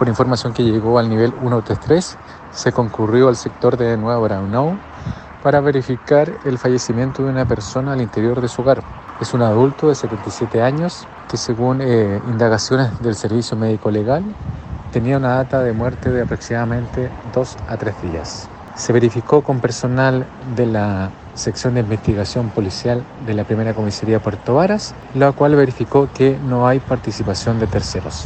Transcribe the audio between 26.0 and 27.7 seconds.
que no hay participación de